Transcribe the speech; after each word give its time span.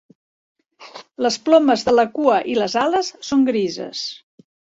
Les 1.25 1.37
plomes 1.49 1.83
de 1.89 1.93
la 1.99 2.05
cua 2.15 2.39
i 2.55 2.57
les 2.63 2.77
ales 2.85 3.13
són 3.29 3.45
grises. 3.53 4.03